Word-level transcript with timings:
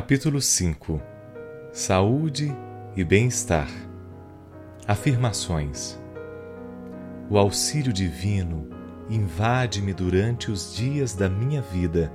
Capítulo 0.00 0.40
5 0.40 0.98
Saúde 1.74 2.50
e 2.96 3.04
bem-estar. 3.04 3.68
Afirmações. 4.88 6.00
O 7.28 7.36
auxílio 7.36 7.92
divino 7.92 8.66
invade-me 9.10 9.92
durante 9.92 10.50
os 10.50 10.74
dias 10.74 11.14
da 11.14 11.28
minha 11.28 11.60
vida 11.60 12.10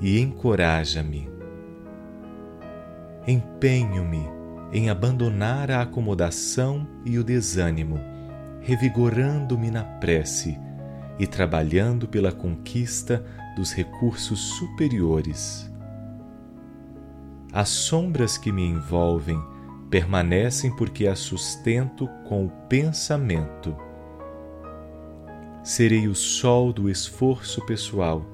e 0.00 0.20
encoraja-me. 0.20 1.28
Empenho-me 3.26 4.22
em 4.72 4.88
abandonar 4.88 5.72
a 5.72 5.82
acomodação 5.82 6.86
e 7.04 7.18
o 7.18 7.24
desânimo, 7.24 7.98
revigorando-me 8.60 9.72
na 9.72 9.82
prece 9.82 10.56
e 11.18 11.26
trabalhando 11.26 12.06
pela 12.06 12.30
conquista 12.30 13.24
dos 13.56 13.72
recursos 13.72 14.38
superiores. 14.56 15.73
As 17.54 17.68
sombras 17.68 18.36
que 18.36 18.50
me 18.50 18.66
envolvem 18.66 19.40
permanecem 19.88 20.74
porque 20.74 21.06
as 21.06 21.20
sustento 21.20 22.08
com 22.28 22.46
o 22.46 22.50
pensamento. 22.68 23.76
Serei 25.62 26.08
o 26.08 26.16
sol 26.16 26.72
do 26.72 26.90
esforço 26.90 27.64
pessoal 27.64 28.26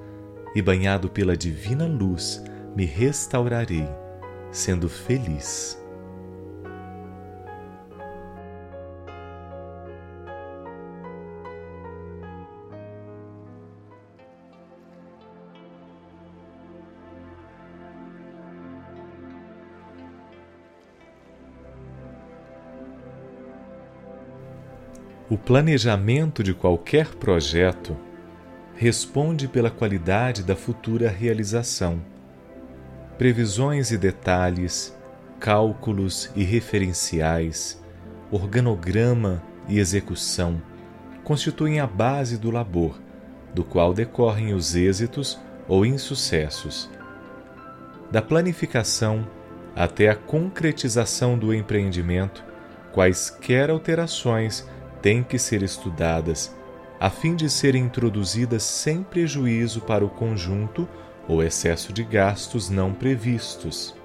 e, 0.55 0.63
banhado 0.63 1.11
pela 1.11 1.37
divina 1.37 1.87
luz, 1.87 2.43
me 2.75 2.87
restaurarei, 2.87 3.87
sendo 4.51 4.89
feliz. 4.89 5.80
O 25.31 25.39
planejamento 25.39 26.43
de 26.43 26.53
qualquer 26.53 27.15
projeto 27.15 27.97
responde 28.75 29.47
pela 29.47 29.71
qualidade 29.71 30.43
da 30.43 30.57
futura 30.57 31.09
realização. 31.09 32.01
Previsões 33.17 33.93
e 33.93 33.97
detalhes, 33.97 34.93
cálculos 35.39 36.33
e 36.35 36.43
referenciais, 36.43 37.81
organograma 38.29 39.41
e 39.69 39.79
execução 39.79 40.61
constituem 41.23 41.79
a 41.79 41.87
base 41.87 42.37
do 42.37 42.51
labor, 42.51 43.01
do 43.55 43.63
qual 43.63 43.95
decorrem 43.95 44.53
os 44.53 44.75
êxitos 44.75 45.39
ou 45.69 45.87
insucessos. 45.87 46.91
Da 48.11 48.21
planificação 48.21 49.25
até 49.77 50.09
a 50.09 50.17
concretização 50.17 51.39
do 51.39 51.55
empreendimento, 51.55 52.45
quaisquer 52.93 53.71
alterações 53.71 54.67
têm 55.03 55.23
que 55.23 55.39
ser 55.39 55.63
estudadas 55.63 56.55
a 57.01 57.09
fim 57.09 57.35
de 57.35 57.49
serem 57.49 57.85
introduzidas 57.85 58.63
sem 58.63 59.03
prejuízo 59.03 59.81
para 59.81 60.05
o 60.05 60.11
conjunto 60.11 60.87
ou 61.27 61.43
excesso 61.43 61.95
de 61.95 62.05
gastos 62.05 62.69
não 62.69 62.93
previstos. 62.93 63.97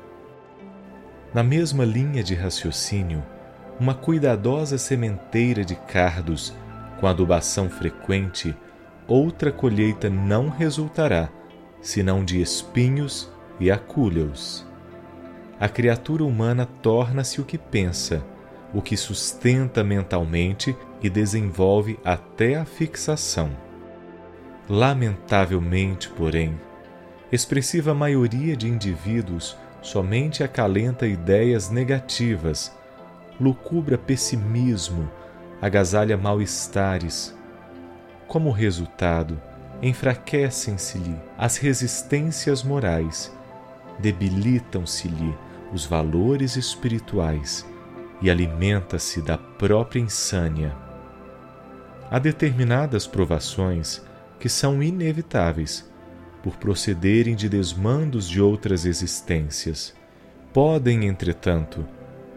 Na 1.34 1.44
mesma 1.44 1.84
linha 1.84 2.24
de 2.24 2.34
raciocínio, 2.34 3.22
uma 3.78 3.94
cuidadosa 3.94 4.78
sementeira 4.78 5.66
de 5.66 5.76
cardos 5.76 6.54
com 6.98 7.06
adubação 7.06 7.70
frequente, 7.70 8.56
outra 9.06 9.52
colheita 9.52 10.10
não 10.10 10.48
resultará, 10.48 11.30
senão 11.82 12.24
de 12.24 12.42
espinhos 12.42 13.30
e 13.60 13.70
acúleos. 13.70 14.66
A 15.60 15.68
criatura 15.68 16.24
humana 16.24 16.66
torna-se 16.82 17.42
o 17.42 17.44
que 17.44 17.58
pensa 17.58 18.24
o 18.76 18.82
que 18.82 18.98
sustenta 18.98 19.86
mentalmente 19.86 20.76
e 21.02 21.10
desenvolve 21.10 21.98
até 22.04 22.56
a 22.56 22.66
fixação. 22.66 23.50
Lamentavelmente, 24.68 26.10
porém, 26.10 26.60
expressiva 27.32 27.94
maioria 27.94 28.54
de 28.58 28.68
indivíduos 28.68 29.58
somente 29.82 30.44
acalenta 30.44 31.08
ideias 31.08 31.70
negativas, 31.70 32.78
lucubra 33.40 33.98
pessimismo, 33.98 35.10
agasalha 35.62 36.18
mal-estares. 36.18 37.34
Como 38.28 38.52
resultado, 38.52 39.42
enfraquecem-se-lhe 39.82 41.16
as 41.38 41.56
resistências 41.56 42.62
morais, 42.62 43.32
debilitam-se-lhe 44.00 45.34
os 45.72 45.86
valores 45.86 46.58
espirituais 46.58 47.66
e 48.22 48.30
alimenta-se 48.30 49.22
da 49.22 49.38
própria 49.38 50.00
insânia. 50.00 50.76
Há 52.10 52.20
determinadas 52.20 53.08
provações 53.08 54.02
que 54.40 54.48
são 54.48 54.82
inevitáveis, 54.82 55.90
por 56.44 56.58
procederem 56.58 57.36
de 57.36 57.50
desmandos 57.50 58.30
de 58.30 58.40
outras 58.40 58.86
existências. 58.86 59.96
Podem, 60.54 61.06
entretanto, 61.06 61.86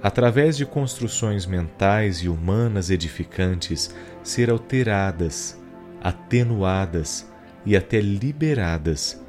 através 0.02 0.56
de 0.56 0.64
construções 0.64 1.44
mentais 1.44 2.18
e 2.18 2.28
humanas 2.28 2.90
edificantes, 2.90 3.94
ser 4.22 4.50
alteradas, 4.50 5.60
atenuadas 6.00 7.30
e 7.66 7.76
até 7.76 8.00
liberadas, 8.00 9.22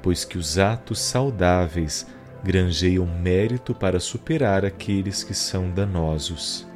pois 0.00 0.24
que 0.24 0.38
os 0.38 0.58
atos 0.58 1.00
saudáveis 1.00 2.06
granjeiam 2.42 3.06
mérito 3.06 3.74
para 3.74 4.00
superar 4.00 4.64
aqueles 4.64 5.22
que 5.22 5.34
são 5.34 5.70
danosos. 5.70 6.66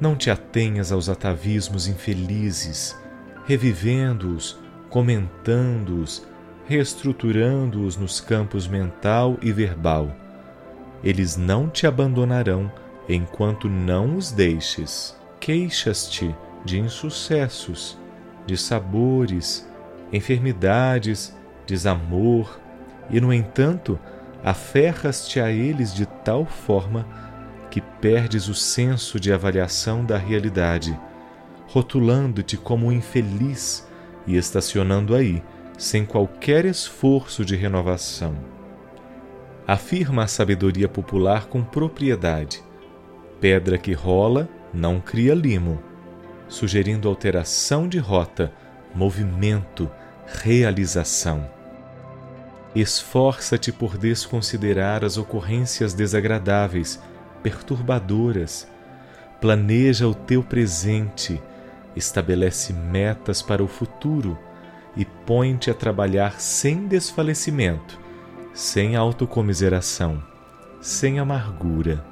Não 0.00 0.14
te 0.14 0.30
atenhas 0.30 0.92
aos 0.92 1.08
atavismos 1.08 1.88
infelizes, 1.88 2.96
revivendo-os, 3.46 4.58
comentando-os, 4.90 6.26
reestruturando-os 6.66 7.96
nos 7.96 8.20
campos 8.20 8.68
mental 8.68 9.38
e 9.40 9.52
verbal. 9.52 10.14
Eles 11.02 11.36
não 11.36 11.68
te 11.68 11.86
abandonarão 11.86 12.70
enquanto 13.08 13.68
não 13.68 14.16
os 14.16 14.30
deixes. 14.32 15.16
Queixas-te 15.40 16.34
de 16.64 16.78
insucessos, 16.78 17.96
de 18.46 18.56
sabores, 18.56 19.66
enfermidades 20.12 21.34
desamor, 21.66 22.60
e, 23.10 23.20
no 23.20 23.32
entanto, 23.32 23.98
aferras-te 24.44 25.40
a 25.40 25.50
eles 25.50 25.92
de 25.92 26.06
tal 26.06 26.44
forma 26.44 27.06
que 27.70 27.80
perdes 27.80 28.48
o 28.48 28.54
senso 28.54 29.18
de 29.18 29.32
avaliação 29.32 30.04
da 30.04 30.16
realidade, 30.16 30.98
rotulando-te 31.66 32.56
como 32.56 32.92
infeliz 32.92 33.86
e 34.26 34.36
estacionando 34.36 35.14
aí, 35.14 35.42
sem 35.76 36.06
qualquer 36.06 36.64
esforço 36.64 37.44
de 37.44 37.54
renovação. 37.54 38.34
Afirma 39.66 40.22
a 40.22 40.26
sabedoria 40.26 40.88
popular 40.88 41.46
com 41.46 41.62
propriedade: 41.62 42.62
pedra 43.40 43.76
que 43.76 43.92
rola 43.92 44.48
não 44.72 45.00
cria 45.00 45.34
limo, 45.34 45.82
sugerindo 46.48 47.08
alteração 47.08 47.88
de 47.88 47.98
rota, 47.98 48.52
movimento, 48.94 49.90
realização. 50.26 51.55
Esforça-te 52.76 53.72
por 53.72 53.96
desconsiderar 53.96 55.02
as 55.02 55.16
ocorrências 55.16 55.94
desagradáveis, 55.94 57.02
perturbadoras. 57.42 58.68
Planeja 59.40 60.06
o 60.06 60.14
teu 60.14 60.42
presente, 60.42 61.40
estabelece 61.96 62.74
metas 62.74 63.40
para 63.40 63.64
o 63.64 63.66
futuro 63.66 64.38
e 64.94 65.06
põe-te 65.06 65.70
a 65.70 65.74
trabalhar 65.74 66.38
sem 66.38 66.86
desfalecimento, 66.86 67.98
sem 68.52 68.94
autocomiseração, 68.94 70.22
sem 70.78 71.18
amargura. 71.18 72.04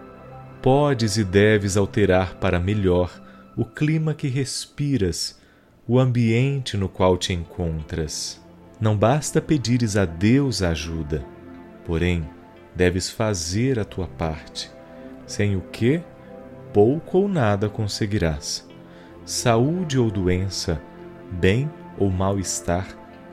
Podes 0.63 1.19
e 1.19 1.25
deves 1.25 1.77
alterar 1.77 2.37
para 2.37 2.59
melhor 2.59 3.23
o 3.55 3.67
clima 3.67 4.15
que 4.15 4.29
respiras, 4.29 5.39
o 5.87 6.01
ambiente 6.01 6.75
no 6.79 6.89
qual 6.89 7.19
te 7.19 7.35
encontras. 7.35 8.43
Não 8.81 8.97
basta 8.97 9.41
pedires 9.41 9.97
a 9.97 10.05
Deus 10.05 10.63
ajuda, 10.63 11.25
porém, 11.85 12.29
deves 12.75 13.09
fazer 13.09 13.79
a 13.79 13.85
tua 13.85 14.07
parte, 14.07 14.71
sem 15.27 15.57
o 15.57 15.61
que 15.61 16.03
pouco 16.73 17.19
ou 17.19 17.29
nada 17.29 17.69
conseguirás. 17.69 18.69
Saúde 19.25 19.99
ou 19.99 20.11
doença, 20.11 20.83
bem 21.31 21.71
ou 21.97 22.11
mal-estar 22.11 22.87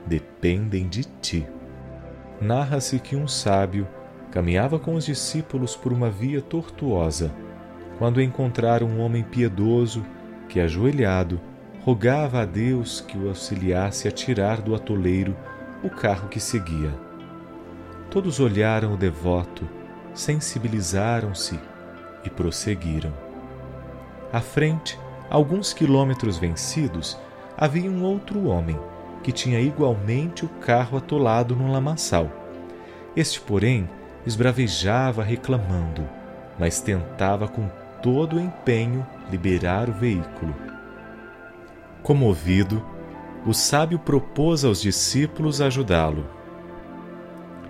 dependem 0.06 0.88
de 0.88 1.04
ti. 1.04 1.46
Narra-se 2.40 2.98
que 2.98 3.16
um 3.16 3.26
sábio 3.26 3.86
caminhava 4.30 4.78
com 4.78 4.94
os 4.94 5.04
discípulos 5.04 5.76
por 5.76 5.92
uma 5.92 6.08
via 6.08 6.40
tortuosa, 6.40 7.32
quando 7.98 8.22
encontraram 8.22 8.86
um 8.86 9.00
homem 9.00 9.22
piedoso 9.22 10.04
que, 10.48 10.60
ajoelhado, 10.60 11.40
rogava 11.84 12.42
a 12.42 12.44
Deus 12.44 13.00
que 13.00 13.18
o 13.18 13.28
auxiliasse 13.28 14.06
a 14.06 14.10
tirar 14.12 14.60
do 14.60 14.74
atoleiro 14.74 15.36
o 15.82 15.90
carro 15.90 16.28
que 16.28 16.38
seguia. 16.38 16.94
Todos 18.08 18.38
olharam 18.38 18.94
o 18.94 18.96
devoto, 18.96 19.68
sensibilizaram-se 20.14 21.58
e 22.24 22.30
prosseguiram. 22.30 23.12
À 24.32 24.40
frente, 24.40 24.98
alguns 25.28 25.72
quilômetros 25.72 26.38
vencidos, 26.38 27.18
havia 27.56 27.90
um 27.90 28.04
outro 28.04 28.46
homem 28.46 28.78
que 29.24 29.32
tinha 29.32 29.60
igualmente 29.60 30.44
o 30.44 30.48
carro 30.48 30.96
atolado 30.96 31.56
num 31.56 31.72
lamaçal. 31.72 32.30
Este, 33.16 33.40
porém, 33.40 33.88
esbravejava 34.24 35.24
reclamando, 35.24 36.08
mas 36.58 36.80
tentava 36.80 37.48
com 37.48 37.68
todo 38.00 38.36
o 38.36 38.40
empenho 38.40 39.04
liberar 39.30 39.88
o 39.88 39.92
veículo. 39.92 40.71
Comovido, 42.02 42.84
o 43.46 43.52
sábio 43.52 43.96
propôs 43.96 44.64
aos 44.64 44.80
discípulos 44.80 45.60
ajudá-lo. 45.60 46.26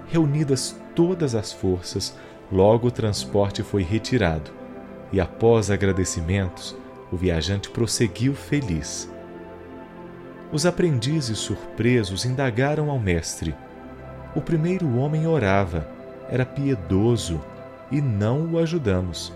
Reunidas 0.08 0.74
todas 0.94 1.34
as 1.34 1.52
forças, 1.52 2.16
logo 2.50 2.88
o 2.88 2.90
transporte 2.90 3.62
foi 3.62 3.82
retirado 3.82 4.50
e, 5.12 5.20
após 5.20 5.70
agradecimentos, 5.70 6.74
o 7.10 7.16
viajante 7.16 7.68
prosseguiu 7.68 8.34
feliz. 8.34 9.10
Os 10.50 10.64
aprendizes 10.64 11.38
surpresos 11.38 12.24
indagaram 12.24 12.90
ao 12.90 12.98
mestre. 12.98 13.54
O 14.34 14.40
primeiro 14.40 14.96
homem 14.96 15.26
orava, 15.26 15.86
era 16.30 16.46
piedoso 16.46 17.38
e 17.90 18.00
não 18.00 18.46
o 18.52 18.58
ajudamos. 18.58 19.30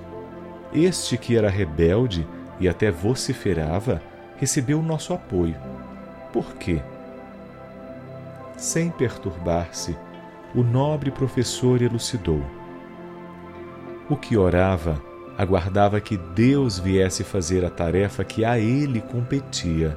Este 0.72 1.19
que 1.19 1.37
era 1.37 1.50
rebelde 1.50 2.26
e 2.58 2.66
até 2.66 2.90
vociferava, 2.90 4.00
recebeu 4.37 4.83
nosso 4.83 5.12
apoio. 5.12 5.56
Por 6.33 6.55
quê? 6.55 6.83
Sem 8.56 8.91
perturbar-se, 8.91 9.97
o 10.55 10.62
nobre 10.62 11.11
professor 11.11 11.83
elucidou. 11.83 12.43
O 14.09 14.17
que 14.17 14.37
orava 14.37 15.03
aguardava 15.37 16.00
que 16.00 16.17
Deus 16.17 16.79
viesse 16.79 17.23
fazer 17.23 17.65
a 17.65 17.71
tarefa 17.71 18.25
que 18.25 18.44
a 18.44 18.59
ele 18.59 19.00
competia. 19.00 19.97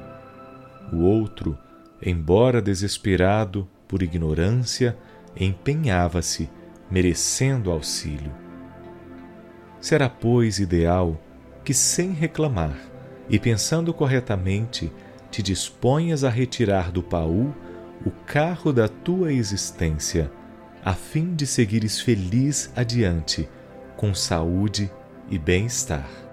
O 0.92 0.98
outro, 0.98 1.56
embora 2.02 2.60
desesperado 2.60 3.66
por 3.88 4.02
ignorância, 4.02 4.98
empenhava-se, 5.34 6.50
merecendo 6.90 7.70
auxílio. 7.70 8.32
Será, 9.80 10.10
pois, 10.10 10.58
ideal 10.58 11.18
que, 11.64 11.72
sem 11.72 12.12
reclamar 12.12 12.89
e 13.30 13.38
pensando 13.38 13.94
corretamente, 13.94 14.92
te 15.30 15.42
disponhas 15.42 16.24
a 16.24 16.28
retirar 16.28 16.90
do 16.90 17.02
paú 17.02 17.54
o 18.04 18.10
carro 18.26 18.72
da 18.72 18.88
tua 18.88 19.32
existência, 19.32 20.30
a 20.84 20.94
fim 20.94 21.34
de 21.34 21.46
seguires 21.46 22.00
feliz 22.00 22.72
adiante, 22.74 23.48
com 23.96 24.12
saúde 24.12 24.90
e 25.30 25.38
bem-estar. 25.38 26.29